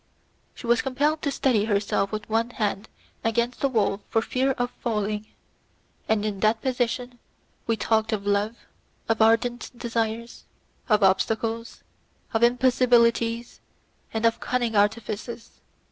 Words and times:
She 0.55 0.65
was 0.65 0.81
compelled 0.81 1.21
to 1.21 1.29
steady 1.31 1.65
herself 1.65 2.11
with 2.11 2.27
one 2.27 2.49
hand 2.49 2.89
against 3.23 3.59
the 3.59 3.69
wall 3.69 4.01
for 4.09 4.19
fear 4.19 4.53
of 4.53 4.71
falling, 4.81 5.27
and 6.09 6.25
in 6.25 6.39
that 6.39 6.59
position 6.63 7.19
we 7.67 7.77
talked 7.77 8.11
of 8.11 8.25
love, 8.25 8.57
of 9.07 9.21
ardent 9.21 9.69
desires, 9.77 10.45
of 10.89 11.03
obstacles, 11.03 11.83
of 12.33 12.41
impossibilities, 12.41 13.61
and 14.11 14.25
of 14.25 14.39
cunning 14.39 14.75
artifices. 14.75 15.61